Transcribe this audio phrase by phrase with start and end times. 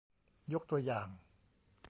[0.53, 1.07] ยกตัวอย่าง